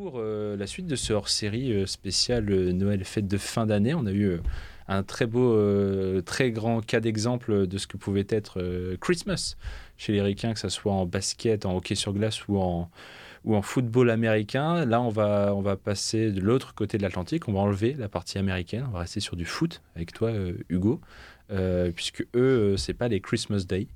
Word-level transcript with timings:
pour 0.00 0.20
la 0.20 0.66
suite 0.68 0.86
de 0.86 0.94
ce 0.94 1.12
hors-série 1.12 1.84
spécial 1.88 2.44
Noël 2.44 3.04
fête 3.04 3.26
de 3.26 3.36
fin 3.36 3.66
d'année. 3.66 3.94
On 3.94 4.06
a 4.06 4.12
eu 4.12 4.38
un 4.86 5.02
très 5.02 5.26
beau, 5.26 5.58
très 6.22 6.52
grand 6.52 6.80
cas 6.86 7.00
d'exemple 7.00 7.66
de 7.66 7.78
ce 7.78 7.88
que 7.88 7.96
pouvait 7.96 8.26
être 8.28 8.62
Christmas 9.00 9.56
chez 9.96 10.12
les 10.12 10.22
Ricains, 10.22 10.54
que 10.54 10.60
ce 10.60 10.68
soit 10.68 10.92
en 10.92 11.04
basket, 11.04 11.66
en 11.66 11.76
hockey 11.76 11.96
sur 11.96 12.12
glace 12.12 12.46
ou 12.46 12.58
en, 12.58 12.88
football 13.62 14.10
américain. 14.10 14.84
Là, 14.84 15.00
on 15.00 15.08
va, 15.08 15.52
on 15.52 15.62
va 15.62 15.76
passer 15.76 16.30
de 16.30 16.40
l'autre 16.40 16.74
côté 16.74 16.96
de 16.96 17.02
l'Atlantique. 17.02 17.48
On 17.48 17.52
va 17.52 17.60
enlever 17.60 17.94
la 17.94 18.08
partie 18.08 18.38
américaine. 18.38 18.84
On 18.88 18.92
va 18.92 19.00
rester 19.00 19.18
sur 19.18 19.34
du 19.34 19.46
foot 19.46 19.82
avec 19.96 20.12
toi, 20.12 20.28
euh, 20.28 20.52
Hugo, 20.68 21.00
euh, 21.50 21.90
puisque 21.90 22.22
eux, 22.36 22.74
euh, 22.74 22.76
c'est 22.76 22.94
pas 22.94 23.08
les 23.08 23.20
Christmas 23.20 23.64
Day. 23.68 23.88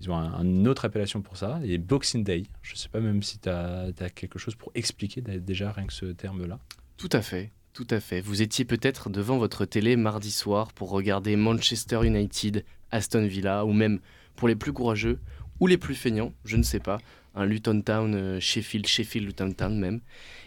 Ils 0.00 0.10
ont 0.10 0.14
une 0.14 0.66
autre 0.66 0.84
appellation 0.86 1.20
pour 1.20 1.36
ça, 1.36 1.58
les 1.62 1.78
Boxing 1.78 2.24
Day. 2.24 2.44
Je 2.62 2.72
ne 2.72 2.76
sais 2.76 2.88
pas 2.88 3.00
même 3.00 3.22
si 3.22 3.38
tu 3.38 3.48
as, 3.48 3.92
quelque 4.14 4.38
chose 4.38 4.54
pour 4.54 4.72
expliquer 4.74 5.20
déjà 5.20 5.72
rien 5.72 5.86
que 5.86 5.92
ce 5.92 6.06
terme-là. 6.06 6.58
Tout 6.96 7.10
à 7.12 7.20
fait. 7.20 7.52
Tout 7.72 7.86
à 7.90 8.00
fait. 8.00 8.20
Vous 8.20 8.42
étiez 8.42 8.64
peut-être 8.64 9.10
devant 9.10 9.38
votre 9.38 9.64
télé 9.64 9.96
mardi 9.96 10.30
soir 10.30 10.72
pour 10.72 10.90
regarder 10.90 11.36
Manchester 11.36 12.00
United, 12.04 12.64
Aston 12.90 13.26
Villa, 13.26 13.64
ou 13.64 13.72
même, 13.72 14.00
pour 14.36 14.48
les 14.48 14.56
plus 14.56 14.72
courageux, 14.72 15.20
ou 15.60 15.66
les 15.66 15.76
plus 15.76 15.94
feignants, 15.94 16.32
je 16.44 16.56
ne 16.56 16.62
sais 16.62 16.80
pas, 16.80 16.98
un 17.34 17.44
Luton 17.44 17.80
Town, 17.82 18.14
euh, 18.14 18.40
Sheffield, 18.40 18.86
Sheffield, 18.86 19.26
Luton 19.26 19.52
Town 19.52 19.78
même. 19.78 20.00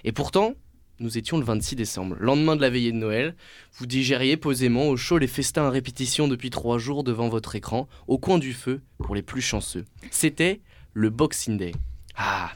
Et 0.04 0.12
pourtant, 0.12 0.56
nous 1.00 1.18
étions 1.18 1.38
le 1.38 1.44
26 1.44 1.76
décembre, 1.76 2.16
lendemain 2.20 2.56
de 2.56 2.62
la 2.62 2.70
veillée 2.70 2.92
de 2.92 2.98
Noël. 2.98 3.36
Vous 3.74 3.86
digériez 3.86 4.38
posément 4.38 4.88
au 4.88 4.98
chaud 4.98 5.18
les 5.18 5.28
festins 5.28 5.66
à 5.66 5.70
répétition 5.70 6.28
depuis 6.28 6.50
trois 6.50 6.78
jours 6.78 7.04
devant 7.04 7.30
votre 7.30 7.56
écran, 7.56 7.88
au 8.08 8.18
coin 8.18 8.38
du 8.38 8.54
feu, 8.54 8.82
pour 9.00 9.16
les 9.16 9.22
plus 9.22 9.42
chanceux. 9.42 9.86
C'était 10.12 10.62
le 10.94 11.10
Boxing 11.10 11.58
Day. 11.58 11.72
Ah, 12.16 12.52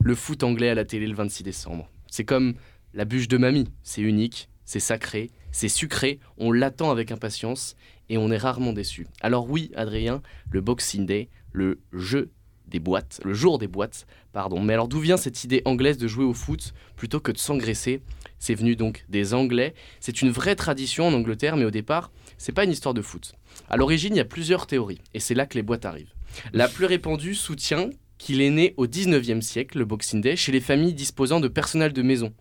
le 0.00 0.14
foot 0.14 0.42
anglais 0.42 0.70
à 0.70 0.74
la 0.74 0.84
télé 0.84 1.06
le 1.06 1.14
26 1.14 1.42
décembre. 1.42 1.88
C'est 2.08 2.24
comme 2.24 2.54
la 2.94 3.04
bûche 3.04 3.28
de 3.28 3.38
mamie, 3.38 3.68
c'est 3.82 4.02
unique, 4.02 4.48
c'est 4.64 4.80
sacré, 4.80 5.30
c'est 5.52 5.68
sucré, 5.68 6.20
on 6.38 6.52
l'attend 6.52 6.90
avec 6.90 7.10
impatience 7.10 7.76
et 8.08 8.18
on 8.18 8.30
est 8.30 8.38
rarement 8.38 8.72
déçu. 8.72 9.06
Alors 9.20 9.48
oui, 9.48 9.70
Adrien, 9.74 10.22
le 10.50 10.60
Boxing 10.60 11.06
Day, 11.06 11.28
le 11.52 11.80
jeu 11.92 12.30
des 12.70 12.80
boîtes, 12.80 13.20
le 13.24 13.34
jour 13.34 13.58
des 13.58 13.68
boîtes, 13.68 14.06
pardon. 14.32 14.60
Mais 14.60 14.72
alors 14.74 14.88
d'où 14.88 15.00
vient 15.00 15.16
cette 15.16 15.44
idée 15.44 15.62
anglaise 15.64 15.98
de 15.98 16.08
jouer 16.08 16.24
au 16.24 16.34
foot 16.34 16.72
plutôt 16.96 17.20
que 17.20 17.32
de 17.32 17.38
s'engraisser? 17.38 18.00
C'est 18.38 18.54
venu 18.54 18.76
donc 18.76 19.04
des 19.08 19.34
Anglais. 19.34 19.74
C'est 20.00 20.22
une 20.22 20.30
vraie 20.30 20.56
tradition 20.56 21.06
en 21.06 21.12
Angleterre, 21.12 21.56
mais 21.56 21.66
au 21.66 21.70
départ, 21.70 22.10
c'est 22.38 22.52
pas 22.52 22.64
une 22.64 22.70
histoire 22.70 22.94
de 22.94 23.02
foot. 23.02 23.34
À 23.68 23.76
l'origine, 23.76 24.14
il 24.14 24.18
y 24.18 24.20
a 24.20 24.24
plusieurs 24.24 24.66
théories, 24.66 25.00
et 25.12 25.20
c'est 25.20 25.34
là 25.34 25.46
que 25.46 25.56
les 25.56 25.62
boîtes 25.62 25.84
arrivent. 25.84 26.14
La 26.52 26.68
plus 26.68 26.86
répandue 26.86 27.34
soutient 27.34 27.90
qu'il 28.16 28.40
est 28.40 28.50
né 28.50 28.74
au 28.76 28.86
19e 28.86 29.40
siècle, 29.40 29.78
le 29.78 29.84
Boxing 29.84 30.20
Day, 30.20 30.36
chez 30.36 30.52
les 30.52 30.60
familles 30.60 30.94
disposant 30.94 31.40
de 31.40 31.48
personnel 31.48 31.92
de 31.92 32.02
maison. 32.02 32.32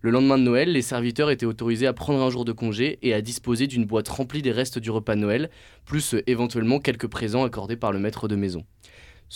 Le 0.00 0.10
lendemain 0.10 0.38
de 0.38 0.42
Noël, 0.44 0.72
les 0.72 0.82
serviteurs 0.82 1.30
étaient 1.30 1.46
autorisés 1.46 1.86
à 1.86 1.92
prendre 1.92 2.22
un 2.22 2.30
jour 2.30 2.44
de 2.44 2.52
congé 2.52 2.98
et 3.02 3.14
à 3.14 3.20
disposer 3.20 3.66
d'une 3.66 3.84
boîte 3.84 4.08
remplie 4.08 4.42
des 4.42 4.52
restes 4.52 4.78
du 4.78 4.90
repas 4.90 5.16
de 5.16 5.20
Noël, 5.20 5.50
plus 5.84 6.14
euh, 6.14 6.22
éventuellement 6.28 6.78
quelques 6.78 7.08
présents 7.08 7.44
accordés 7.44 7.76
par 7.76 7.90
le 7.92 7.98
maître 7.98 8.28
de 8.28 8.36
maison. 8.36 8.64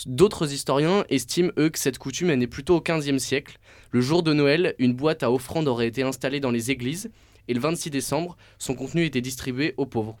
D'autres 0.05 0.51
historiens 0.51 1.05
estiment, 1.09 1.51
eux, 1.57 1.69
que 1.69 1.79
cette 1.79 1.97
coutume 1.97 2.29
est 2.29 2.37
née 2.37 2.47
plutôt 2.47 2.77
au 2.77 2.81
XVe 2.81 3.17
siècle. 3.17 3.59
Le 3.91 4.01
jour 4.01 4.23
de 4.23 4.33
Noël, 4.33 4.75
une 4.79 4.93
boîte 4.93 5.23
à 5.23 5.31
offrandes 5.31 5.67
aurait 5.67 5.87
été 5.87 6.03
installée 6.03 6.39
dans 6.39 6.51
les 6.51 6.71
églises, 6.71 7.11
et 7.47 7.53
le 7.53 7.59
26 7.59 7.89
décembre, 7.89 8.37
son 8.57 8.75
contenu 8.75 9.05
était 9.05 9.21
distribué 9.21 9.73
aux 9.77 9.85
pauvres. 9.85 10.17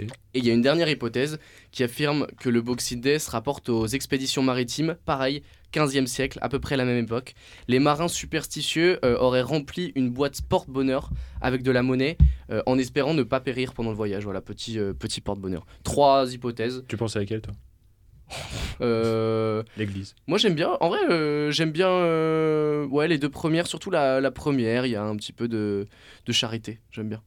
Et 0.00 0.08
il 0.34 0.44
y 0.44 0.50
a 0.50 0.54
une 0.54 0.62
dernière 0.62 0.88
hypothèse 0.88 1.38
qui 1.70 1.84
affirme 1.84 2.26
que 2.40 2.48
le 2.48 2.60
Boxing 2.60 3.00
Day 3.00 3.18
se 3.18 3.30
rapporte 3.30 3.68
aux 3.68 3.86
expéditions 3.86 4.42
maritimes, 4.42 4.96
pareil, 5.04 5.42
15e 5.72 6.06
siècle, 6.06 6.38
à 6.42 6.48
peu 6.48 6.58
près 6.58 6.76
la 6.76 6.84
même 6.84 7.02
époque. 7.04 7.34
Les 7.68 7.78
marins 7.78 8.08
superstitieux 8.08 8.98
euh, 9.04 9.16
auraient 9.18 9.42
rempli 9.42 9.92
une 9.94 10.10
boîte 10.10 10.42
porte-bonheur 10.42 11.10
avec 11.40 11.62
de 11.62 11.70
la 11.70 11.82
monnaie 11.82 12.16
euh, 12.50 12.62
en 12.66 12.78
espérant 12.78 13.14
ne 13.14 13.22
pas 13.22 13.40
périr 13.40 13.74
pendant 13.74 13.90
le 13.90 13.96
voyage. 13.96 14.24
Voilà, 14.24 14.40
petit, 14.40 14.78
euh, 14.78 14.92
petit 14.92 15.20
porte-bonheur. 15.20 15.66
Trois 15.84 16.32
hypothèses. 16.32 16.84
Tu 16.88 16.96
penses 16.96 17.16
à 17.16 17.20
laquelle, 17.20 17.42
toi? 17.42 17.54
L'église. 18.80 20.14
Moi 20.26 20.38
j'aime 20.38 20.54
bien, 20.54 20.76
en 20.80 20.88
vrai 20.88 21.00
euh, 21.10 21.50
j'aime 21.50 21.70
bien 21.70 21.88
euh, 21.88 22.86
ouais, 22.86 23.08
les 23.08 23.18
deux 23.18 23.28
premières, 23.28 23.66
surtout 23.66 23.90
la, 23.90 24.30
première, 24.30 24.86
il 24.86 24.92
y 24.92 24.96
a 24.96 25.02
un 25.02 25.16
petit 25.16 25.32
peu 25.32 25.48
de, 25.48 25.86
charité, 26.30 26.80
j'aime 26.90 27.08
bien. 27.08 27.22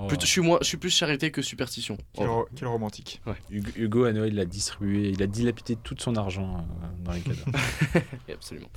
Oh. 0.00 0.06
je, 0.08 0.26
suis 0.26 0.40
moins, 0.40 0.58
je 0.60 0.66
suis 0.68 0.76
plus 0.76 0.90
charité 0.90 1.32
que 1.32 1.42
superstition. 1.42 1.98
Quel, 2.14 2.68
romantique. 2.68 3.20
Hugo 3.50 4.04
à 4.04 4.12
Noël 4.12 4.32
il 4.32 4.38
a 4.38 4.44
distribué, 4.44 5.08
il 5.08 5.20
a 5.24 5.26
dilapidé 5.26 5.74
tout 5.74 5.96
son 5.98 6.14
argent 6.14 6.64
dans 7.00 7.12
les 7.12 7.20
cadeaux. 7.20 7.40
Absolument. 8.32 8.70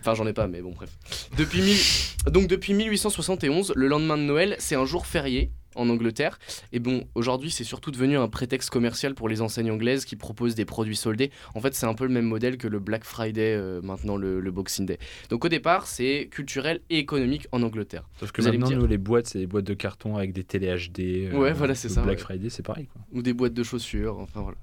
Enfin 0.00 0.14
j'en 0.14 0.26
ai 0.26 0.32
pas 0.32 0.48
mais 0.48 0.62
bon 0.62 0.72
bref. 0.72 0.90
Depuis 1.38 2.16
Donc 2.28 2.48
depuis 2.48 2.74
1871, 2.74 3.74
le 3.76 3.86
lendemain 3.86 4.16
de 4.16 4.24
Noël 4.24 4.56
c'est 4.58 4.74
un 4.74 4.84
jour 4.84 5.06
férié 5.06 5.52
en 5.74 5.88
Angleterre. 5.88 6.38
Et 6.72 6.78
bon, 6.78 7.06
aujourd'hui, 7.14 7.50
c'est 7.50 7.64
surtout 7.64 7.90
devenu 7.90 8.16
un 8.16 8.28
prétexte 8.28 8.70
commercial 8.70 9.14
pour 9.14 9.28
les 9.28 9.40
enseignes 9.40 9.70
anglaises 9.70 10.04
qui 10.04 10.16
proposent 10.16 10.54
des 10.54 10.64
produits 10.64 10.96
soldés. 10.96 11.30
En 11.54 11.60
fait, 11.60 11.74
c'est 11.74 11.86
un 11.86 11.94
peu 11.94 12.04
le 12.04 12.12
même 12.12 12.26
modèle 12.26 12.56
que 12.56 12.68
le 12.68 12.78
Black 12.78 13.04
Friday, 13.04 13.54
euh, 13.54 13.80
maintenant 13.82 14.16
le, 14.16 14.40
Boxing 14.54 14.86
Day. 14.86 14.98
Donc 15.30 15.44
au 15.44 15.48
départ, 15.48 15.86
c'est 15.86 16.28
culturel 16.30 16.80
et 16.90 16.98
économique 16.98 17.48
en 17.50 17.62
Angleterre. 17.62 18.08
Sauf 18.20 18.30
que 18.30 18.42
maintenant, 18.42 18.70
nous, 18.70 18.86
les 18.86 18.98
boîtes, 18.98 19.26
c'est 19.26 19.40
des 19.40 19.46
boîtes 19.46 19.64
de 19.64 19.74
carton 19.74 20.16
avec 20.16 20.32
des 20.32 20.44
télé 20.44 20.68
HD. 20.68 21.32
Euh, 21.32 21.38
ouais, 21.38 21.52
voilà, 21.52 21.74
c'est 21.74 21.88
ça. 21.88 22.02
Black 22.02 22.20
Friday, 22.20 22.50
c'est 22.50 22.62
pareil. 22.62 22.86
Quoi. 22.86 23.02
Ou 23.12 23.22
des 23.22 23.32
boîtes 23.32 23.54
de 23.54 23.62
chaussures, 23.62 24.18
enfin 24.18 24.42
voilà. 24.42 24.58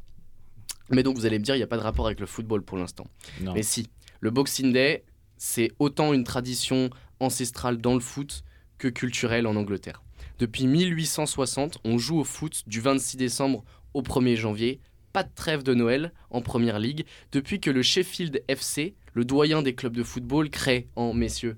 Mais 0.89 1.03
donc, 1.03 1.15
vous 1.15 1.25
allez 1.25 1.39
me 1.39 1.43
dire, 1.43 1.55
il 1.55 1.59
n'y 1.59 1.63
a 1.63 1.67
pas 1.67 1.77
de 1.77 1.83
rapport 1.83 2.05
avec 2.05 2.19
le 2.19 2.25
football 2.25 2.63
pour 2.63 2.77
l'instant. 2.77 3.07
Mais 3.41 3.63
si, 3.63 3.87
le 4.19 4.29
Boxing 4.29 4.71
Day, 4.71 5.03
c'est 5.37 5.71
autant 5.79 6.13
une 6.13 6.23
tradition 6.23 6.89
ancestrale 7.19 7.77
dans 7.77 7.93
le 7.93 7.99
foot 7.99 8.43
que 8.77 8.87
culturelle 8.87 9.47
en 9.47 9.55
Angleterre. 9.55 10.03
Depuis 10.41 10.65
1860, 10.65 11.77
on 11.83 11.99
joue 11.99 12.17
au 12.17 12.23
foot 12.23 12.63
du 12.65 12.81
26 12.81 13.15
décembre 13.15 13.63
au 13.93 14.01
1er 14.01 14.35
janvier. 14.35 14.79
Pas 15.13 15.21
de 15.21 15.29
trêve 15.35 15.61
de 15.61 15.75
Noël 15.75 16.13
en 16.31 16.41
première 16.41 16.79
ligue 16.79 17.05
depuis 17.31 17.59
que 17.59 17.69
le 17.69 17.83
Sheffield 17.83 18.41
FC, 18.47 18.95
le 19.13 19.23
doyen 19.23 19.61
des 19.61 19.75
clubs 19.75 19.95
de 19.95 20.01
football, 20.01 20.49
crée 20.49 20.87
en 20.95 21.13
messieurs 21.13 21.57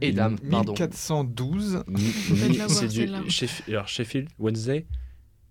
et 0.00 0.12
dames, 0.12 0.38
pardon. 0.50 0.72
1412. 0.72 1.84
c'est 2.68 2.88
du 2.88 3.30
Sheffield, 3.30 3.68
alors 3.68 3.88
Sheffield 3.88 4.28
Wednesday, 4.38 4.86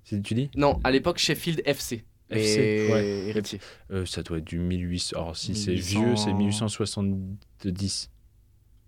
c'est 0.04 0.24
tu 0.24 0.34
dis? 0.34 0.50
Non, 0.56 0.80
à 0.84 0.90
l'époque 0.90 1.20
Sheffield 1.20 1.62
FC. 1.66 2.04
FC, 2.32 2.90
ouais. 2.92 3.06
héritier. 3.28 3.60
Euh, 3.92 4.08
ça 4.08 4.24
doit 4.24 4.40
être 4.40 4.46
du 4.46 4.58
1800. 4.58 5.16
Alors 5.16 5.38
si 5.38 5.54
c'est 5.54 5.76
vieux, 5.76 6.16
c'est 6.16 6.34
1870. 6.34 8.10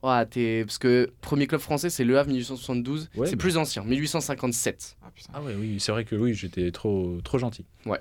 Ah, 0.03 0.25
Parce 0.25 0.77
que 0.77 1.11
premier 1.21 1.47
club 1.47 1.61
français, 1.61 1.89
c'est 1.89 2.03
Le 2.03 2.17
Havre 2.17 2.29
1872. 2.29 3.09
c'est 3.25 3.35
plus 3.35 3.57
ancien, 3.57 3.83
1857. 3.83 4.97
Ah, 5.01 5.07
ah 5.33 5.41
ouais, 5.41 5.55
oui, 5.57 5.79
c'est 5.79 5.91
vrai 5.91 6.05
que 6.05 6.15
oui, 6.15 6.33
j'étais 6.33 6.71
trop, 6.71 7.19
trop 7.23 7.37
gentil. 7.37 7.65
Ouais. 7.85 7.99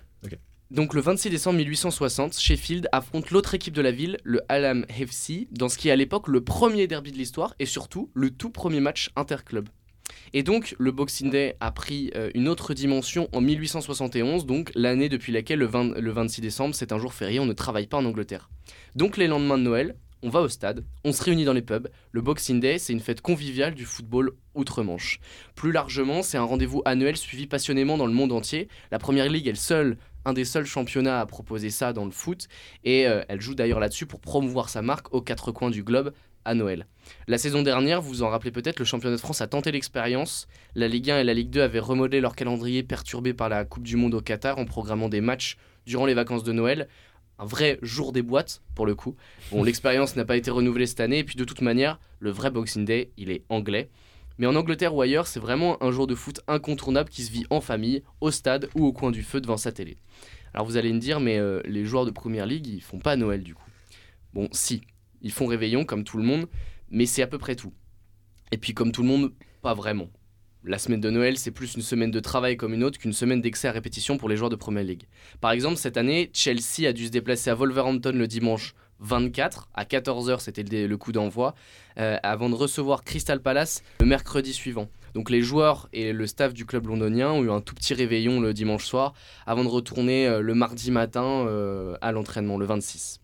Donc 0.72 0.94
le 0.94 1.00
26 1.00 1.30
décembre 1.30 1.58
1860, 1.58 2.36
Sheffield 2.36 2.88
affronte 2.90 3.30
l'autre 3.30 3.54
équipe 3.54 3.72
de 3.72 3.82
la 3.82 3.92
ville, 3.92 4.18
le 4.24 4.40
Hallam 4.48 4.84
FC, 4.88 5.46
dans 5.52 5.68
ce 5.68 5.78
qui 5.78 5.88
est 5.88 5.92
à 5.92 5.96
l'époque 5.96 6.26
le 6.26 6.40
premier 6.40 6.88
derby 6.88 7.12
de 7.12 7.16
l'histoire 7.16 7.54
et 7.60 7.66
surtout 7.66 8.10
le 8.14 8.30
tout 8.30 8.50
premier 8.50 8.80
match 8.80 9.10
interclub. 9.14 9.68
Et 10.32 10.42
donc 10.42 10.74
le 10.80 10.90
Boxing 10.90 11.30
Day 11.30 11.56
a 11.60 11.70
pris 11.70 12.10
euh, 12.16 12.30
une 12.34 12.48
autre 12.48 12.74
dimension 12.74 13.28
en 13.32 13.40
1871, 13.40 14.44
donc 14.44 14.72
l'année 14.74 15.08
depuis 15.08 15.32
laquelle 15.32 15.60
le, 15.60 16.00
le 16.00 16.10
26 16.10 16.40
décembre 16.40 16.74
c'est 16.74 16.90
un 16.90 16.98
jour 16.98 17.14
férié, 17.14 17.38
on 17.38 17.46
ne 17.46 17.52
travaille 17.52 17.86
pas 17.86 17.98
en 17.98 18.04
Angleterre. 18.04 18.50
Donc 18.96 19.16
les 19.18 19.28
lendemains 19.28 19.58
de 19.58 19.62
Noël, 19.62 19.94
on 20.26 20.28
va 20.28 20.40
au 20.40 20.48
stade, 20.48 20.84
on 21.04 21.12
se 21.12 21.22
réunit 21.22 21.44
dans 21.44 21.52
les 21.52 21.62
pubs. 21.62 21.88
Le 22.10 22.20
Boxing 22.20 22.58
Day, 22.58 22.78
c'est 22.78 22.92
une 22.92 22.98
fête 22.98 23.20
conviviale 23.20 23.74
du 23.74 23.84
football 23.84 24.32
outre-Manche. 24.56 25.20
Plus 25.54 25.70
largement, 25.70 26.20
c'est 26.24 26.36
un 26.36 26.42
rendez-vous 26.42 26.82
annuel 26.84 27.16
suivi 27.16 27.46
passionnément 27.46 27.96
dans 27.96 28.08
le 28.08 28.12
monde 28.12 28.32
entier. 28.32 28.66
La 28.90 28.98
Première 28.98 29.28
Ligue 29.28 29.46
est 29.46 29.52
le 29.52 29.56
seul, 29.56 29.98
un 30.24 30.32
des 30.32 30.44
seuls 30.44 30.66
championnats 30.66 31.20
à 31.20 31.26
proposer 31.26 31.70
ça 31.70 31.92
dans 31.92 32.04
le 32.04 32.10
foot, 32.10 32.48
et 32.82 33.06
euh, 33.06 33.22
elle 33.28 33.40
joue 33.40 33.54
d'ailleurs 33.54 33.78
là-dessus 33.78 34.06
pour 34.06 34.18
promouvoir 34.18 34.68
sa 34.68 34.82
marque 34.82 35.14
aux 35.14 35.22
quatre 35.22 35.52
coins 35.52 35.70
du 35.70 35.84
globe 35.84 36.12
à 36.44 36.54
Noël. 36.54 36.88
La 37.28 37.38
saison 37.38 37.62
dernière, 37.62 38.02
vous 38.02 38.24
en 38.24 38.28
rappelez 38.28 38.50
peut-être, 38.50 38.80
le 38.80 38.84
championnat 38.84 39.14
de 39.14 39.20
France 39.20 39.42
a 39.42 39.46
tenté 39.46 39.70
l'expérience. 39.70 40.48
La 40.74 40.88
Ligue 40.88 41.08
1 41.08 41.20
et 41.20 41.24
la 41.24 41.34
Ligue 41.34 41.50
2 41.50 41.62
avaient 41.62 41.78
remodelé 41.78 42.20
leur 42.20 42.34
calendrier 42.34 42.82
perturbé 42.82 43.32
par 43.32 43.48
la 43.48 43.64
Coupe 43.64 43.84
du 43.84 43.94
Monde 43.94 44.14
au 44.14 44.20
Qatar 44.20 44.58
en 44.58 44.64
programmant 44.64 45.08
des 45.08 45.20
matchs 45.20 45.56
durant 45.86 46.04
les 46.04 46.14
vacances 46.14 46.42
de 46.42 46.52
Noël 46.52 46.88
un 47.38 47.44
vrai 47.44 47.78
jour 47.82 48.12
des 48.12 48.22
boîtes 48.22 48.62
pour 48.74 48.86
le 48.86 48.94
coup. 48.94 49.16
Bon, 49.50 49.62
l'expérience 49.64 50.16
n'a 50.16 50.24
pas 50.24 50.36
été 50.36 50.50
renouvelée 50.50 50.86
cette 50.86 51.00
année 51.00 51.18
et 51.18 51.24
puis 51.24 51.36
de 51.36 51.44
toute 51.44 51.60
manière, 51.60 51.98
le 52.18 52.30
vrai 52.30 52.50
Boxing 52.50 52.84
Day, 52.84 53.10
il 53.16 53.30
est 53.30 53.44
anglais. 53.48 53.88
Mais 54.38 54.46
en 54.46 54.54
Angleterre 54.54 54.94
ou 54.94 55.00
ailleurs, 55.00 55.26
c'est 55.26 55.40
vraiment 55.40 55.82
un 55.82 55.90
jour 55.90 56.06
de 56.06 56.14
foot 56.14 56.40
incontournable 56.46 57.08
qui 57.08 57.22
se 57.22 57.32
vit 57.32 57.46
en 57.48 57.60
famille, 57.60 58.02
au 58.20 58.30
stade 58.30 58.68
ou 58.74 58.84
au 58.84 58.92
coin 58.92 59.10
du 59.10 59.22
feu 59.22 59.40
devant 59.40 59.56
sa 59.56 59.72
télé. 59.72 59.96
Alors 60.52 60.66
vous 60.66 60.76
allez 60.76 60.92
me 60.92 60.98
dire, 60.98 61.20
mais 61.20 61.38
euh, 61.38 61.60
les 61.64 61.84
joueurs 61.84 62.04
de 62.04 62.10
Première 62.10 62.46
Ligue, 62.46 62.66
ils 62.66 62.82
font 62.82 62.98
pas 62.98 63.16
Noël 63.16 63.42
du 63.42 63.54
coup. 63.54 63.68
Bon, 64.34 64.48
si, 64.52 64.82
ils 65.22 65.32
font 65.32 65.46
réveillon 65.46 65.84
comme 65.84 66.04
tout 66.04 66.18
le 66.18 66.24
monde, 66.24 66.46
mais 66.90 67.06
c'est 67.06 67.22
à 67.22 67.26
peu 67.26 67.38
près 67.38 67.56
tout. 67.56 67.72
Et 68.52 68.58
puis 68.58 68.74
comme 68.74 68.92
tout 68.92 69.02
le 69.02 69.08
monde, 69.08 69.32
pas 69.62 69.74
vraiment. 69.74 70.08
La 70.68 70.78
semaine 70.78 71.00
de 71.00 71.10
Noël, 71.10 71.38
c'est 71.38 71.52
plus 71.52 71.76
une 71.76 71.82
semaine 71.82 72.10
de 72.10 72.18
travail 72.18 72.56
comme 72.56 72.74
une 72.74 72.82
autre 72.82 72.98
qu'une 72.98 73.12
semaine 73.12 73.40
d'excès 73.40 73.68
à 73.68 73.70
répétition 73.70 74.18
pour 74.18 74.28
les 74.28 74.36
joueurs 74.36 74.50
de 74.50 74.56
Premier 74.56 74.82
League. 74.82 75.04
Par 75.40 75.52
exemple, 75.52 75.76
cette 75.76 75.96
année, 75.96 76.28
Chelsea 76.32 76.88
a 76.88 76.92
dû 76.92 77.06
se 77.06 77.12
déplacer 77.12 77.50
à 77.50 77.54
Wolverhampton 77.54 78.10
le 78.12 78.26
dimanche 78.26 78.74
24. 78.98 79.68
À 79.74 79.84
14h, 79.84 80.40
c'était 80.40 80.64
le, 80.64 80.96
coup 80.96 81.12
d'envoi, 81.12 81.54
euh, 81.98 82.16
avant 82.24 82.50
de 82.50 82.56
recevoir 82.56 83.04
Crystal 83.04 83.40
Palace 83.40 83.84
le 84.00 84.06
mercredi 84.06 84.52
suivant. 84.52 84.88
Donc 85.14 85.30
les 85.30 85.40
joueurs 85.40 85.88
et 85.92 86.12
le 86.12 86.26
staff 86.26 86.52
du 86.52 86.66
club 86.66 86.88
londonien 86.88 87.30
ont 87.30 87.44
eu 87.44 87.50
un 87.52 87.60
tout 87.60 87.76
petit 87.76 87.94
réveillon 87.94 88.40
le 88.40 88.52
dimanche 88.52 88.86
soir, 88.86 89.14
avant 89.46 89.62
de 89.62 89.68
retourner 89.68 90.26
euh, 90.26 90.40
le 90.40 90.54
mardi 90.56 90.90
matin 90.90 91.46
euh, 91.46 91.96
à 92.00 92.10
l'entraînement, 92.10 92.58
le 92.58 92.66
26. 92.66 93.20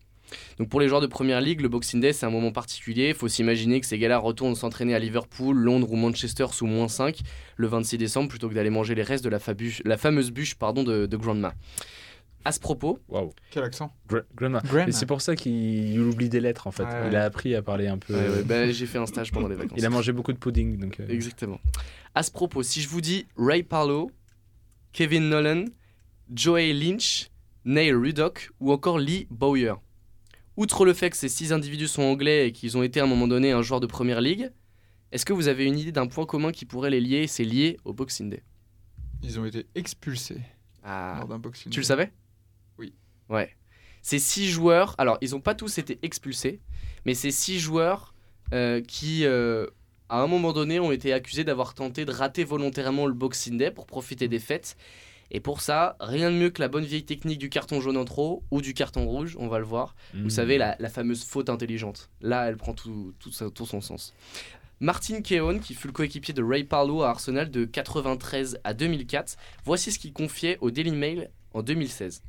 Donc 0.59 0.69
pour 0.69 0.79
les 0.79 0.87
joueurs 0.87 1.01
de 1.01 1.07
Première 1.07 1.41
Ligue, 1.41 1.61
le 1.61 1.69
Boxing 1.69 1.99
Day, 2.01 2.13
c'est 2.13 2.25
un 2.25 2.29
moment 2.29 2.51
particulier. 2.51 3.09
Il 3.09 3.13
faut 3.15 3.27
s'imaginer 3.27 3.79
que 3.79 3.85
ces 3.85 3.97
gars-là 3.97 4.17
retournent 4.17 4.55
s'entraîner 4.55 4.93
à 4.95 4.99
Liverpool, 4.99 5.57
Londres 5.57 5.91
ou 5.91 5.95
Manchester 5.95 6.47
sous 6.51 6.65
moins 6.65 6.87
5 6.87 7.19
le 7.57 7.67
26 7.67 7.97
décembre 7.97 8.29
plutôt 8.29 8.49
que 8.49 8.53
d'aller 8.53 8.69
manger 8.69 8.95
les 8.95 9.03
restes 9.03 9.23
de 9.23 9.29
la, 9.29 9.97
fameuse 9.97 10.31
bûche 10.31 10.55
pardon, 10.55 10.83
de, 10.83 11.05
de 11.05 11.17
Grandma. 11.17 11.53
À 12.45 12.51
ce 12.51 12.59
propos, 12.59 12.99
Waouh. 13.07 13.31
Quel 13.51 13.63
accent 13.63 13.93
Gra- 14.09 14.23
Grandma. 14.35 14.61
Mais 14.73 14.91
c'est 14.91 15.05
pour 15.05 15.21
ça 15.21 15.33
qu'il 15.33 15.97
oublie 16.01 16.27
des 16.27 16.41
lettres 16.41 16.67
en 16.67 16.71
fait. 16.71 16.83
Ouais, 16.83 16.89
Il 17.07 17.11
ouais. 17.11 17.15
a 17.15 17.23
appris 17.23 17.55
à 17.55 17.61
parler 17.61 17.87
un 17.87 17.97
peu. 17.97 18.13
ouais, 18.13 18.19
ouais, 18.29 18.43
bah, 18.43 18.69
j'ai 18.69 18.85
fait 18.85 18.97
un 18.97 19.05
stage 19.05 19.31
pendant 19.31 19.47
les 19.47 19.55
vacances. 19.55 19.77
Il 19.77 19.85
a 19.85 19.89
mangé 19.89 20.11
beaucoup 20.11 20.33
de 20.33 20.37
pudding. 20.37 20.77
Donc, 20.77 20.99
euh, 20.99 21.07
Exactement. 21.07 21.61
À 22.15 22.21
ce 22.21 22.31
propos, 22.31 22.61
si 22.61 22.81
je 22.81 22.89
vous 22.89 22.99
dis 22.99 23.25
Ray 23.37 23.63
Parlow, 23.63 24.11
Kevin 24.91 25.29
Nolan, 25.29 25.65
Joey 26.33 26.73
Lynch, 26.73 27.29
Neil 27.65 27.93
Ruddock 27.93 28.49
ou 28.59 28.73
encore 28.73 28.99
Lee 28.99 29.25
Bowyer, 29.31 29.75
outre 30.57 30.85
le 30.85 30.93
fait 30.93 31.09
que 31.09 31.17
ces 31.17 31.29
six 31.29 31.51
individus 31.53 31.87
sont 31.87 32.03
anglais 32.03 32.47
et 32.47 32.51
qu'ils 32.51 32.77
ont 32.77 32.83
été 32.83 32.99
à 32.99 33.03
un 33.03 33.07
moment 33.07 33.27
donné 33.27 33.51
un 33.51 33.61
joueur 33.61 33.79
de 33.79 33.87
première 33.87 34.21
ligue, 34.21 34.51
est-ce 35.11 35.25
que 35.25 35.33
vous 35.33 35.47
avez 35.47 35.65
une 35.65 35.77
idée 35.77 35.91
d'un 35.91 36.07
point 36.07 36.25
commun 36.25 36.51
qui 36.51 36.65
pourrait 36.65 36.89
les 36.89 37.01
lier 37.01 37.27
C'est 37.27 37.43
lié 37.43 37.77
au 37.85 37.93
Boxing 37.93 38.29
Day? 38.29 38.43
Ils 39.21 39.39
ont 39.39 39.45
été 39.45 39.65
expulsés 39.75 40.41
Ah, 40.83 41.15
lors 41.19 41.27
d'un 41.27 41.39
boxing. 41.39 41.71
tu 41.71 41.79
le 41.79 41.85
savais? 41.85 42.11
Oui. 42.77 42.93
Ouais. 43.29 43.49
Ces 44.01 44.19
six 44.19 44.49
joueurs, 44.49 44.95
alors 44.97 45.17
ils 45.21 45.31
n'ont 45.31 45.39
pas 45.41 45.55
tous 45.55 45.77
été 45.77 45.97
expulsés, 46.01 46.59
mais 47.05 47.13
ces 47.13 47.31
six 47.31 47.59
joueurs 47.59 48.13
euh, 48.53 48.81
qui, 48.81 49.25
euh, 49.25 49.67
à 50.09 50.21
un 50.21 50.27
moment 50.27 50.51
donné, 50.51 50.79
ont 50.79 50.91
été 50.91 51.13
accusés 51.13 51.43
d'avoir 51.45 51.73
tenté 51.73 52.03
de 52.05 52.11
rater 52.11 52.43
volontairement 52.43 53.05
le 53.07 53.13
Boxing 53.13 53.57
Day 53.57 53.71
pour 53.71 53.85
profiter 53.85 54.27
des 54.27 54.39
fêtes. 54.39 54.75
Et 55.31 55.39
pour 55.39 55.61
ça, 55.61 55.95
rien 55.99 56.29
de 56.31 56.35
mieux 56.35 56.49
que 56.49 56.61
la 56.61 56.67
bonne 56.67 56.85
vieille 56.85 57.05
technique 57.05 57.39
du 57.39 57.49
carton 57.49 57.81
jaune 57.81 57.97
en 57.97 58.05
trop 58.05 58.43
ou 58.51 58.61
du 58.61 58.73
carton 58.73 59.05
rouge, 59.05 59.35
on 59.39 59.47
va 59.47 59.59
le 59.59 59.65
voir. 59.65 59.95
hmm. 60.13 60.23
Vous 60.23 60.29
savez, 60.29 60.57
la, 60.57 60.75
la 60.79 60.89
fameuse 60.89 61.23
faute 61.23 61.49
intelligente. 61.49 62.09
Là, 62.21 62.47
elle 62.47 62.57
prend 62.57 62.73
tout, 62.73 63.13
tout 63.19 63.65
son 63.65 63.81
sens. 63.81 64.13
Martin 64.79 65.21
Keown, 65.21 65.61
qui 65.61 65.75
fut 65.75 65.87
le 65.87 65.93
coéquipier 65.93 66.33
de 66.33 66.43
Ray 66.43 66.65
Parlow 66.65 67.03
à 67.03 67.09
Arsenal 67.09 67.49
de 67.49 67.63
93 67.63 68.59
à 68.65 68.73
2004, 68.73 69.37
voici 69.63 69.91
ce 69.93 69.97
qu'il 69.99 70.11
confiait 70.11 70.57
au 70.59 70.71
Daily 70.71 70.91
Mail 70.91 71.31
en 71.53 71.63
2016. 71.63 72.21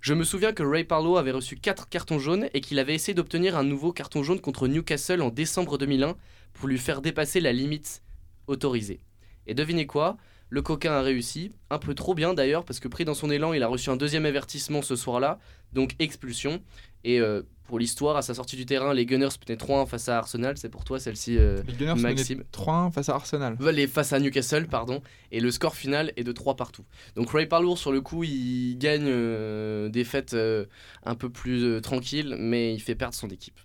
Je 0.00 0.14
me 0.14 0.24
souviens 0.24 0.52
que 0.52 0.62
Ray 0.62 0.84
Parlow 0.84 1.16
avait 1.16 1.30
reçu 1.30 1.56
4 1.56 1.88
cartons 1.88 2.18
jaunes 2.18 2.48
et 2.54 2.60
qu'il 2.60 2.78
avait 2.78 2.94
essayé 2.94 3.14
d'obtenir 3.14 3.56
un 3.56 3.62
nouveau 3.62 3.92
carton 3.92 4.22
jaune 4.22 4.40
contre 4.40 4.68
Newcastle 4.68 5.22
en 5.22 5.30
décembre 5.30 5.78
2001 5.78 6.16
pour 6.54 6.68
lui 6.68 6.78
faire 6.78 7.02
dépasser 7.02 7.40
la 7.40 7.52
limite 7.52 8.02
autorisée. 8.46 9.00
Et 9.46 9.54
devinez 9.54 9.86
quoi? 9.86 10.16
Le 10.48 10.62
coquin 10.62 10.92
a 10.92 11.02
réussi, 11.02 11.52
un 11.70 11.78
peu 11.78 11.94
trop 11.94 12.14
bien 12.14 12.32
d'ailleurs, 12.32 12.64
parce 12.64 12.78
que 12.78 12.86
pris 12.86 13.04
dans 13.04 13.14
son 13.14 13.30
élan, 13.30 13.52
il 13.52 13.62
a 13.62 13.68
reçu 13.68 13.90
un 13.90 13.96
deuxième 13.96 14.26
avertissement 14.26 14.80
ce 14.80 14.94
soir-là, 14.94 15.38
donc 15.76 15.94
expulsion. 16.00 16.60
Et 17.04 17.20
euh, 17.20 17.42
pour 17.66 17.78
l'histoire, 17.78 18.16
à 18.16 18.22
sa 18.22 18.34
sortie 18.34 18.56
du 18.56 18.64
terrain, 18.64 18.94
les 18.94 19.06
Gunners 19.06 19.28
menaient 19.46 19.58
3-1 19.58 19.86
face 19.86 20.08
à 20.08 20.18
Arsenal. 20.18 20.56
C'est 20.56 20.68
pour 20.68 20.84
toi 20.84 20.98
celle-ci, 21.00 21.36
euh, 21.36 21.58
Les 21.66 21.74
Gunners 21.74 22.00
Maxime. 22.00 22.38
menaient 22.38 22.48
3-1 22.52 22.92
face 22.92 23.08
à 23.08 23.14
Arsenal. 23.14 23.56
les 23.72 23.86
face 23.86 24.12
à 24.12 24.20
Newcastle, 24.20 24.66
pardon. 24.68 25.02
Et 25.32 25.40
le 25.40 25.50
score 25.50 25.74
final 25.74 26.12
est 26.16 26.24
de 26.24 26.32
3 26.32 26.56
partout. 26.56 26.84
Donc 27.16 27.30
Ray 27.30 27.46
Parlour, 27.46 27.78
sur 27.78 27.92
le 27.92 28.00
coup, 28.00 28.24
il 28.24 28.76
gagne 28.78 29.06
euh, 29.06 29.88
des 29.88 30.04
fêtes 30.04 30.34
euh, 30.34 30.66
un 31.04 31.14
peu 31.14 31.28
plus 31.28 31.80
tranquilles, 31.80 32.36
mais 32.38 32.72
il 32.72 32.80
fait 32.80 32.94
perdre 32.94 33.14
son 33.14 33.28
équipe. 33.28 33.58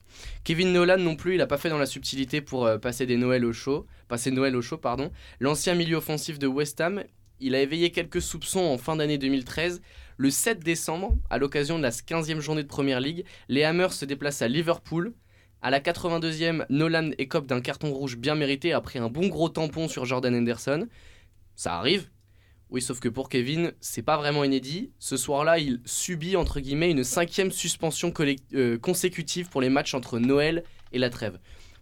Kevin 0.44 0.74
Nolan 0.74 0.98
non 0.98 1.16
plus, 1.16 1.36
il 1.36 1.38
n'a 1.38 1.48
pas 1.48 1.58
fait 1.58 1.70
dans 1.70 1.78
la 1.78 1.86
subtilité 1.86 2.42
pour 2.42 2.70
passer 2.82 3.06
des 3.06 3.18
Noël 3.18 3.46
au 3.46 3.54
chaud, 3.54 3.86
passer 4.08 4.32
Noël 4.32 4.56
au 4.56 4.62
chaud, 4.62 4.78
pardon. 4.78 5.12
L'ancien 5.40 5.76
milieu 5.76 5.98
offensif 5.98 6.38
de 6.38 6.48
West 6.48 6.82
Ham, 6.82 7.04
il 7.40 7.56
a 7.56 7.62
éveillé 7.62 7.92
quelques 7.92 8.22
soupçons 8.22 8.62
en 8.62 8.78
fin 8.78 8.96
d'année 8.96 9.18
2013. 9.18 9.82
Le 10.18 10.30
7 10.30 10.60
décembre, 10.60 11.16
à 11.30 11.38
l'occasion 11.38 11.78
de 11.78 11.84
la 11.84 11.90
15e 11.90 12.40
journée 12.40 12.64
de 12.64 12.68
Première 12.68 13.00
Ligue, 13.00 13.26
les 13.50 13.64
Hammers 13.64 13.94
se 13.94 14.06
déplacent 14.06 14.42
à 14.42 14.48
Liverpool. 14.48 15.14
À 15.62 15.70
la 15.70 15.80
82e, 15.80 16.66
Nolan 16.70 17.12
écope 17.18 17.46
d'un 17.46 17.62
carton 17.62 17.94
rouge 17.94 18.18
bien 18.18 18.36
mérité 18.36 18.74
après 18.74 19.00
un 19.00 19.10
bon 19.10 19.28
gros 19.28 19.50
tampon 19.50 19.88
sur 19.88 20.06
Jordan 20.06 20.36
Henderson. 20.36 20.88
Ça 21.56 21.76
arrive. 21.76 22.10
Oui, 22.72 22.82
sauf 22.82 23.00
que 23.00 23.10
pour 23.10 23.28
Kevin, 23.28 23.74
c'est 23.82 24.02
pas 24.02 24.18
vraiment 24.18 24.46
inédit. 24.46 24.92
Ce 24.98 25.18
soir-là, 25.18 25.60
il 25.60 25.82
subit 25.86 26.38
entre 26.38 26.62
guillemets 26.62 26.90
une 26.90 27.04
cinquième 27.04 27.52
suspension 27.52 28.14
euh, 28.54 28.80
consécutive 28.80 29.50
pour 29.50 29.60
les 29.60 29.70
matchs 29.70 29.94
entre 29.94 30.20
Noël 30.20 30.64
et 30.94 30.98
la 30.98 31.10
trêve. 31.10 31.38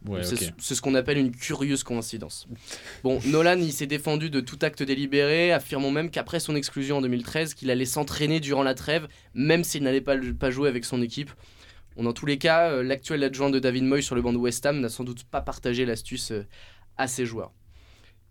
Ouais, 0.07 0.21
C'est 0.23 0.75
ce 0.75 0.81
qu'on 0.81 0.95
appelle 0.95 1.17
une 1.17 1.31
curieuse 1.31 1.83
coïncidence. 1.83 2.47
Bon, 3.03 3.19
Nolan, 3.25 3.57
il 3.57 3.73
s'est 3.73 3.85
défendu 3.85 4.29
de 4.29 4.39
tout 4.39 4.57
acte 4.61 4.81
délibéré, 4.81 5.51
affirmant 5.51 5.91
même 5.91 6.09
qu'après 6.09 6.39
son 6.39 6.55
exclusion 6.55 6.97
en 6.97 7.01
2013, 7.01 7.53
qu'il 7.53 7.69
allait 7.69 7.85
s'entraîner 7.85 8.39
durant 8.39 8.63
la 8.63 8.75
trêve, 8.75 9.07
même 9.33 9.63
s'il 9.65 9.83
n'allait 9.83 9.99
pas, 9.99 10.15
pas 10.39 10.51
jouer 10.51 10.69
avec 10.69 10.85
son 10.85 11.01
équipe. 11.01 11.31
Bon, 11.97 12.03
dans 12.03 12.13
tous 12.13 12.25
les 12.25 12.37
cas, 12.37 12.71
euh, 12.71 12.83
l'actuel 12.83 13.23
adjoint 13.23 13.49
de 13.49 13.59
David 13.59 13.83
Moy 13.83 14.01
sur 14.01 14.15
le 14.15 14.21
banc 14.21 14.31
de 14.31 14.37
West 14.37 14.65
Ham 14.65 14.79
n'a 14.79 14.87
sans 14.89 15.03
doute 15.03 15.25
pas 15.25 15.41
partagé 15.41 15.85
l'astuce 15.85 16.31
euh, 16.31 16.47
à 16.95 17.07
ses 17.07 17.25
joueurs. 17.25 17.51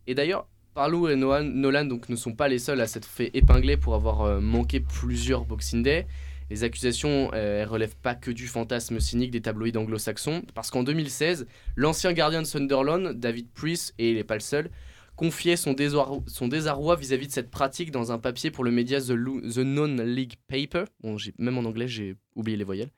Et 0.07 0.15
d'ailleurs, 0.15 0.47
Parlow 0.73 1.09
et 1.09 1.17
Nolan, 1.17 1.43
Nolan 1.43 1.85
donc, 1.85 2.09
ne 2.09 2.17
sont 2.17 2.33
pas 2.33 2.49
les 2.49 2.59
seuls 2.59 2.81
à 2.81 2.87
s'être 2.87 3.05
fait 3.07 3.31
épingler 3.35 3.77
pour 3.77 3.95
avoir 3.95 4.23
euh, 4.23 4.41
manqué 4.41 4.81
plusieurs 4.81 5.45
Boxing 5.45 5.83
Day. 5.83 6.07
Les 6.51 6.65
accusations 6.65 7.31
euh, 7.35 7.63
elles 7.63 7.69
relèvent 7.69 7.97
pas 7.97 8.15
que 8.15 8.31
du 8.31 8.47
fantasme 8.47 9.01
cynique 9.01 9.31
des 9.31 9.41
tabloïds 9.43 9.77
anglo-saxons, 9.77 10.43
parce 10.55 10.71
qu'en 10.71 10.83
2016, 10.83 11.47
l'ancien 11.77 12.13
gardien 12.13 12.43
de 12.43 12.47
Sunderland, 12.47 13.13
David 13.19 13.51
Priest, 13.53 13.95
et 13.99 14.11
il 14.11 14.17
n'est 14.17 14.25
pas 14.25 14.35
le 14.35 14.41
seul, 14.41 14.71
confiait 15.17 15.57
son, 15.57 15.73
désarroi- 15.73 16.97
vis-à-vis 16.97 17.27
de 17.27 17.33
cette 17.33 17.51
pratique 17.51 17.91
dans 17.91 18.13
un 18.13 18.19
papier 18.19 18.51
pour 18.51 18.65
le 18.65 18.71
média 18.71 19.01
The, 19.01 19.11
Non-League 19.59 20.35
Paper. 20.47 20.85
Bon, 21.03 21.17
même 21.39 21.59
en 21.59 21.65
anglais, 21.65 21.89
j'ai 21.89 22.15
oublié 22.37 22.57
les 22.57 22.65
voyelles. 22.65 22.93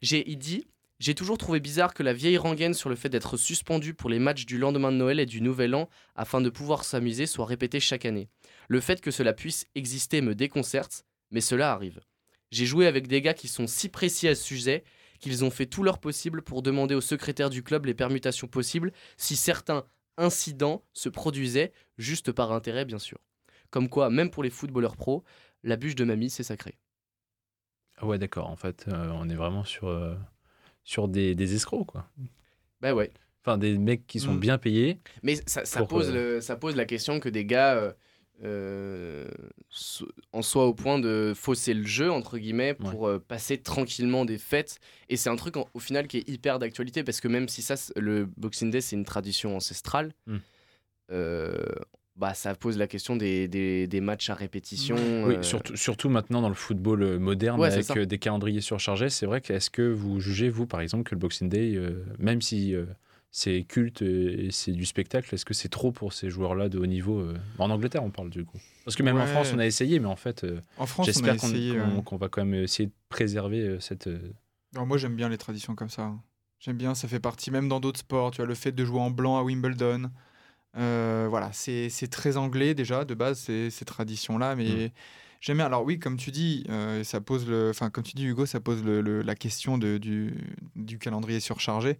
J'ai, 0.00 0.30
il 0.30 0.38
dit 0.38 0.66
J'ai 1.00 1.14
toujours 1.16 1.36
trouvé 1.36 1.58
bizarre 1.58 1.94
que 1.94 2.04
la 2.04 2.12
vieille 2.12 2.38
rengaine 2.38 2.74
sur 2.74 2.88
le 2.88 2.94
fait 2.96 3.08
d'être 3.08 3.36
suspendu 3.36 3.92
pour 3.92 4.08
les 4.08 4.20
matchs 4.20 4.46
du 4.46 4.56
lendemain 4.58 4.92
de 4.92 4.96
Noël 4.96 5.18
et 5.18 5.26
du 5.26 5.40
Nouvel 5.40 5.74
An 5.74 5.88
afin 6.14 6.40
de 6.40 6.48
pouvoir 6.48 6.84
s'amuser 6.84 7.26
soit 7.26 7.46
répétée 7.46 7.80
chaque 7.80 8.04
année. 8.04 8.28
Le 8.68 8.80
fait 8.80 9.00
que 9.00 9.10
cela 9.10 9.32
puisse 9.32 9.66
exister 9.74 10.20
me 10.20 10.36
déconcerte, 10.36 11.04
mais 11.32 11.40
cela 11.40 11.72
arrive. 11.72 12.00
J'ai 12.50 12.66
joué 12.66 12.86
avec 12.86 13.06
des 13.08 13.20
gars 13.20 13.34
qui 13.34 13.48
sont 13.48 13.66
si 13.66 13.88
précis 13.88 14.28
à 14.28 14.34
ce 14.34 14.42
sujet 14.42 14.84
qu'ils 15.20 15.44
ont 15.44 15.50
fait 15.50 15.66
tout 15.66 15.82
leur 15.82 15.98
possible 15.98 16.42
pour 16.42 16.62
demander 16.62 16.94
au 16.94 17.00
secrétaire 17.00 17.50
du 17.50 17.62
club 17.62 17.86
les 17.86 17.94
permutations 17.94 18.46
possibles 18.46 18.92
si 19.16 19.36
certains 19.36 19.84
incidents 20.16 20.84
se 20.92 21.08
produisaient, 21.08 21.72
juste 21.98 22.32
par 22.32 22.52
intérêt 22.52 22.84
bien 22.84 22.98
sûr. 22.98 23.18
Comme 23.70 23.88
quoi, 23.88 24.10
même 24.10 24.30
pour 24.30 24.42
les 24.42 24.50
footballeurs 24.50 24.96
pros, 24.96 25.24
la 25.62 25.76
bûche 25.76 25.94
de 25.96 26.04
mamie, 26.04 26.30
c'est 26.30 26.42
sacré. 26.42 26.78
Ah 27.98 28.06
ouais, 28.06 28.18
d'accord. 28.18 28.48
En 28.48 28.56
fait, 28.56 28.86
euh, 28.88 29.10
on 29.12 29.28
est 29.28 29.34
vraiment 29.34 29.64
sur, 29.64 29.88
euh, 29.88 30.14
sur 30.84 31.08
des, 31.08 31.34
des 31.34 31.54
escrocs, 31.54 31.86
quoi. 31.86 32.08
Bah 32.80 32.94
ouais. 32.94 33.10
Enfin, 33.44 33.58
des 33.58 33.76
mecs 33.76 34.06
qui 34.06 34.20
sont 34.20 34.34
Mm. 34.34 34.40
bien 34.40 34.58
payés. 34.58 35.00
Mais 35.22 35.36
ça, 35.46 35.84
pose 35.84 36.08
euh, 36.10 36.36
le- 36.36 36.40
ça 36.40 36.56
pose 36.56 36.76
la 36.76 36.84
question 36.84 37.18
que 37.20 37.28
des 37.28 37.44
gars 37.44 37.74
so- 39.70 40.08
en 40.32 40.42
soient 40.42 40.66
au 40.66 40.74
point 40.74 40.98
de 40.98 41.32
fausser 41.34 41.74
le 41.74 41.84
jeu, 41.86 42.10
entre 42.10 42.38
guillemets, 42.38 42.74
pour 42.74 43.06
euh, 43.08 43.18
passer 43.18 43.58
tranquillement 43.58 44.24
des 44.24 44.38
fêtes. 44.38 44.78
Et 45.08 45.16
c'est 45.16 45.30
un 45.30 45.36
truc 45.36 45.56
en- 45.56 45.68
au 45.74 45.80
final 45.80 46.06
qui 46.06 46.18
est 46.18 46.28
hyper 46.28 46.58
d'actualité 46.58 47.02
parce 47.02 47.20
que 47.20 47.28
même 47.28 47.48
si 47.48 47.62
ça, 47.62 47.74
le 47.96 48.26
Boxing 48.36 48.70
Day, 48.70 48.80
c'est 48.80 48.96
une 48.96 49.04
tradition 49.04 49.56
ancestrale, 49.56 50.12
Mm. 50.26 50.36
euh, 51.12 51.56
bah, 52.16 52.34
ça 52.34 52.54
pose 52.54 52.76
la 52.78 52.86
question 52.88 53.14
des, 53.16 53.46
des- 53.48 53.86
des 53.86 54.00
matchs 54.00 54.28
à 54.30 54.34
répétition. 54.34 54.96
Oui, 55.24 55.36
euh, 55.36 55.42
surtout, 55.42 55.76
surtout 55.76 56.08
maintenant 56.08 56.40
dans 56.42 56.48
le 56.48 56.54
football 56.54 57.02
euh, 57.02 57.18
moderne 57.18 57.60
Ouais, 57.60 57.72
avec 57.72 57.96
euh, 57.96 58.06
des 58.06 58.18
calendriers 58.18 58.60
surchargés. 58.60 59.08
C'est 59.08 59.26
vrai 59.26 59.40
que 59.40 59.52
est-ce 59.52 59.70
que 59.70 59.82
vous 59.82 60.18
jugez, 60.20 60.48
vous, 60.48 60.66
par 60.66 60.80
exemple, 60.80 61.04
que 61.08 61.14
le 61.14 61.20
Boxing 61.20 61.48
Day, 61.48 61.74
euh, 61.76 62.04
même 62.18 62.42
si 62.42 62.74
euh, 62.74 62.86
c'est 63.30 63.64
culte 63.64 64.02
et 64.02 64.48
c'est 64.50 64.72
du 64.72 64.84
spectacle, 64.86 65.34
est-ce 65.34 65.44
que 65.44 65.54
c'est 65.54 65.68
trop 65.68 65.92
pour 65.92 66.12
ces 66.12 66.30
joueurs-là 66.30 66.68
de 66.68 66.78
haut 66.78 66.86
niveau 66.86 67.20
euh, 67.20 67.36
En 67.58 67.70
Angleterre, 67.70 68.02
on 68.02 68.10
parle 68.10 68.30
du 68.30 68.44
coup. 68.44 68.58
Parce 68.84 68.96
que 68.96 69.02
même 69.02 69.18
en. 69.18 69.26
France, 69.26 69.52
on 69.52 69.58
a 69.58 69.66
essayé, 69.66 70.00
mais 70.00 70.06
en 70.08 70.16
fait, 70.16 70.44
euh, 70.44 70.60
En 70.78 70.86
France, 70.86 71.06
on 71.06 71.10
a 71.10 71.12
j'espère 71.12 71.36
qu'on 71.36 72.16
ouais. 72.16 72.18
va 72.18 72.28
quand 72.28 72.44
même 72.44 72.62
essayer 72.62 72.86
de 72.86 72.94
préserver 73.10 73.60
euh, 73.60 73.80
cette. 73.80 74.08
Alors, 74.74 74.86
moi, 74.86 74.98
j'aime 74.98 75.14
bien 75.16 75.28
les 75.28 75.38
traditions 75.38 75.74
comme 75.74 75.90
ça. 75.90 76.12
J'aime 76.60 76.76
bien, 76.76 76.94
ça 76.94 77.06
fait 77.06 77.20
partie, 77.20 77.50
même 77.50 77.68
dans 77.68 77.80
d'autres 77.80 78.00
sports, 78.00 78.30
tu 78.32 78.38
vois, 78.38 78.46
le 78.46 78.54
fait 78.54 78.72
de 78.72 78.84
jouer 78.84 79.00
en 79.00 79.10
blanc 79.10 79.36
à 79.38 79.42
Wimbledon. 79.42 80.10
Euh, 80.76 81.26
voilà, 81.30 81.50
c'est 81.52 81.90
très 82.10 82.36
anglais 82.36 82.74
déjà, 82.74 83.04
de 83.04 83.14
base, 83.14 83.38
ces, 83.38 83.70
ces 83.70 83.84
traditions-là, 83.84 84.54
mais 84.56 84.92
j'aime 85.40 85.56
bien. 85.58 85.66
Alors 85.66 85.84
oui, 85.84 85.98
comme 85.98 86.16
tu 86.16 86.30
dis, 86.30 86.64
euh, 86.68 87.04
ça 87.04 87.20
pose 87.20 87.48
le, 87.48 87.70
enfin, 87.70 87.90
comme 87.90 88.04
tu 88.04 88.14
dis, 88.14 88.24
Hugo, 88.26 88.44
ça 88.46 88.60
pose 88.60 88.84
le- 88.84 89.00
le- 89.00 89.22
la 89.22 89.34
question 89.34 89.78
de, 89.78 89.98
du, 89.98 90.34
du 90.76 90.98
calendrier 90.98 91.40
surchargé, 91.40 91.98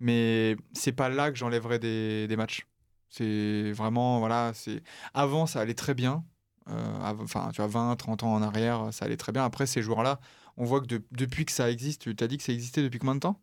mais 0.00 0.56
c'est 0.72 0.92
pas 0.92 1.08
là 1.08 1.30
que 1.30 1.38
j'enlèverais 1.38 1.78
des, 1.78 2.34
matchs. 2.36 2.66
C'est 3.08 3.72
vraiment, 3.72 4.18
voilà, 4.18 4.52
c'est... 4.54 4.82
Avant, 5.14 5.46
ça 5.46 5.60
allait 5.60 5.74
très 5.74 5.94
bien. 5.94 6.24
euh, 6.68 7.14
enfin, 7.20 7.50
tu 7.52 7.62
vois, 7.62 7.68
20, 7.68 7.96
30 7.96 8.22
ans 8.24 8.34
en 8.34 8.42
arrière, 8.42 8.92
ça 8.92 9.06
allait 9.06 9.16
très 9.16 9.32
bien. 9.32 9.44
Après, 9.44 9.66
ces 9.66 9.82
joueurs-là, 9.82 10.20
on 10.56 10.64
voit 10.64 10.80
que 10.80 11.02
depuis 11.12 11.44
que 11.44 11.52
ça 11.52 11.70
existe, 11.70 12.02
tu 12.02 12.16
t'as 12.16 12.26
dit 12.26 12.38
que 12.38 12.44
ça 12.44 12.52
existait 12.52 12.82
depuis 12.82 12.98
combien 12.98 13.14
de 13.16 13.20
temps? 13.20 13.40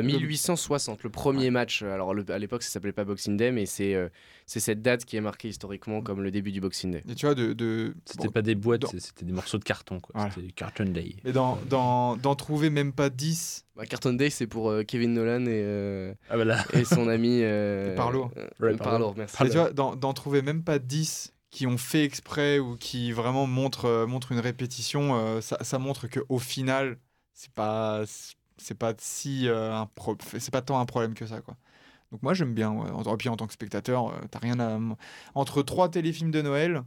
1860, 0.00 0.98
euh, 0.98 1.00
le 1.04 1.10
premier 1.10 1.50
match. 1.50 1.82
Alors 1.82 2.14
à 2.28 2.38
l'époque, 2.38 2.62
ça 2.62 2.70
s'appelait 2.70 2.92
pas 2.92 3.04
Boxing 3.04 3.36
Day, 3.36 3.52
mais 3.52 3.66
c'est 3.66 3.94
euh, 3.94 4.08
c'est 4.46 4.60
cette 4.60 4.80
date 4.80 5.04
qui 5.04 5.16
est 5.16 5.20
marquée 5.20 5.48
historiquement 5.48 6.00
comme 6.00 6.22
le 6.22 6.30
début 6.30 6.52
du 6.52 6.60
Boxing 6.60 6.92
Day. 6.92 7.02
Et 7.08 7.14
tu 7.14 7.26
vois, 7.26 7.34
de, 7.34 7.52
de... 7.52 7.94
c'était 8.06 8.28
pas 8.28 8.42
des 8.42 8.54
boîtes, 8.54 8.86
c'était 8.98 9.24
des 9.24 9.32
morceaux 9.32 9.58
de 9.58 9.64
carton, 9.64 10.00
quoi. 10.00 10.30
C'était 10.34 10.52
Carton 10.52 10.84
Day. 10.84 11.16
Mais 11.24 11.32
d'en 11.32 11.58
dans, 11.68 12.16
dans, 12.16 12.34
trouver 12.34 12.70
même 12.70 12.92
pas 12.92 13.10
10. 13.10 13.66
Bah, 13.76 13.86
carton 13.86 14.12
Day, 14.12 14.30
c'est 14.30 14.46
pour 14.46 14.72
Kevin 14.86 15.14
Nolan 15.14 15.46
et, 15.46 16.14
ah, 16.30 16.36
et 16.74 16.84
son 16.84 17.08
ami 17.08 17.42
Parlo. 17.96 18.30
Parlo, 18.78 19.14
merci. 19.16 19.42
Et 19.42 19.50
tu 19.50 19.56
vois, 19.56 19.72
d'en 19.72 20.12
trouver 20.12 20.42
même 20.42 20.62
pas 20.62 20.78
10 20.78 21.32
qui 21.52 21.66
ont 21.66 21.76
fait 21.76 22.02
exprès 22.02 22.58
ou 22.58 22.76
qui 22.76 23.12
vraiment 23.12 23.46
montrent, 23.46 23.84
euh, 23.84 24.06
une 24.30 24.40
répétition, 24.40 25.14
euh, 25.14 25.40
ça, 25.40 25.58
ça, 25.60 25.78
montre 25.78 26.08
qu'au 26.08 26.38
final, 26.38 26.98
c'est 27.34 27.52
pas 27.52 28.04
c'est 28.62 28.74
pas 28.74 28.94
si 28.98 29.48
euh, 29.48 29.72
un 29.72 29.90
c'est 30.38 30.50
pas 30.50 30.62
tant 30.62 30.80
un 30.80 30.86
problème 30.86 31.14
que 31.14 31.26
ça 31.26 31.40
quoi. 31.40 31.56
Donc 32.10 32.22
moi 32.22 32.34
j'aime 32.34 32.54
bien. 32.54 32.72
Et 32.72 33.16
puis 33.16 33.28
en 33.28 33.36
tant 33.36 33.46
que 33.46 33.52
spectateur, 33.52 34.12
t'as 34.30 34.38
rien 34.38 34.60
à 34.60 34.78
entre 35.34 35.62
trois 35.62 35.88
téléfilms 35.88 36.30
de 36.30 36.42
Noël, 36.42 36.82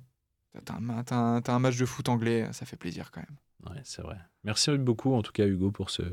t'as 0.65 0.75
un, 0.75 1.41
un, 1.45 1.59
match 1.59 1.77
de 1.77 1.85
foot 1.85 2.09
anglais, 2.09 2.47
ça 2.51 2.65
fait 2.65 2.77
plaisir 2.77 3.11
quand 3.11 3.21
même. 3.21 3.73
Ouais, 3.73 3.81
c'est 3.83 4.01
vrai. 4.01 4.17
Merci 4.43 4.77
beaucoup 4.77 5.13
en 5.13 5.21
tout 5.21 5.31
cas 5.31 5.45
Hugo 5.45 5.71
pour 5.71 5.89
ce, 5.89 6.03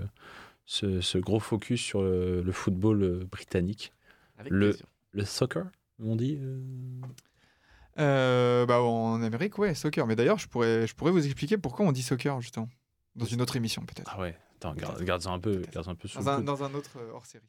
ce, 0.64 1.00
ce 1.00 1.18
gros 1.18 1.40
focus 1.40 1.80
sur 1.80 2.02
le, 2.02 2.52
football 2.52 3.26
britannique. 3.30 3.92
Avec 4.38 4.50
le, 4.52 4.76
le 5.12 5.24
soccer, 5.24 5.66
on 6.02 6.16
dit 6.16 6.40
euh, 7.98 8.66
bah, 8.66 8.80
en 8.82 9.22
Amérique, 9.22 9.58
ouais, 9.58 9.74
soccer. 9.74 10.06
Mais 10.06 10.16
d'ailleurs, 10.16 10.38
je 10.38 10.48
pourrais, 10.48 10.86
je 10.86 10.94
pourrais 10.94 11.10
vous 11.10 11.24
expliquer 11.24 11.58
pourquoi 11.58 11.86
on 11.86 11.92
dit 11.92 12.02
soccer, 12.02 12.40
justement. 12.40 12.68
Dans 13.16 13.26
une 13.26 13.42
autre 13.42 13.56
émission, 13.56 13.82
peut-être. 13.82 14.10
Ah 14.14 14.20
ouais, 14.20 14.36
attends, 14.64 14.74
garde, 14.74 15.02
garde, 15.02 15.22
ça 15.22 15.30
un 15.30 15.38
peu, 15.38 15.62
garde 15.72 15.88
un 15.88 15.94
peu 15.94 16.08
dans, 16.14 16.28
un, 16.28 16.40
dans 16.40 16.62
un 16.64 16.74
autre 16.74 16.98
euh, 16.98 17.12
hors 17.12 17.26
série. 17.26 17.44